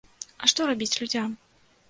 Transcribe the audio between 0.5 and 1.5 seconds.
што рабіць людзям?